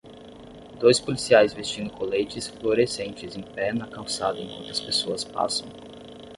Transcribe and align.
Dois 0.79 0.99
policiais 0.99 1.53
vestindo 1.53 1.91
coletes 1.91 2.47
fluorescentes 2.47 3.37
em 3.37 3.43
pé 3.43 3.71
na 3.71 3.85
calçada 3.85 4.39
enquanto 4.39 4.71
as 4.71 4.79
pessoas 4.79 5.23
passam. 5.23 5.67